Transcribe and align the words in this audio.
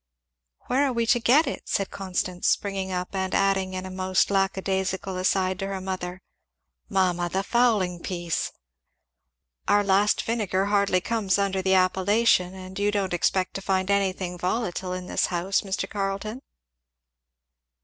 "Where 0.65 0.87
are 0.87 0.91
we 0.91 1.05
to 1.05 1.19
get 1.19 1.45
it?" 1.45 1.69
said 1.69 1.91
Constance 1.91 2.47
springing 2.47 2.91
up, 2.91 3.13
and 3.13 3.35
adding 3.35 3.75
in 3.75 3.85
a 3.85 3.91
most 3.91 4.31
lack 4.31 4.57
a 4.57 4.61
daisical 4.63 5.15
aside 5.15 5.59
to 5.59 5.67
her 5.67 5.79
mother, 5.79 6.23
"(Mamma! 6.89 7.29
the 7.29 7.43
fowling 7.43 7.99
piece!) 7.99 8.51
Our 9.67 9.83
last 9.83 10.23
vinegar 10.23 10.65
hardly 10.65 11.01
comes 11.01 11.37
under 11.37 11.61
the 11.61 11.75
appellation; 11.75 12.55
and 12.55 12.79
you 12.79 12.89
don't 12.89 13.13
expect 13.13 13.53
to 13.53 13.61
find 13.61 13.91
anything 13.91 14.39
volatile 14.39 14.91
in 14.91 15.05
this 15.05 15.27
house, 15.27 15.61
Mr. 15.61 15.87
Carleton?" 15.87 16.41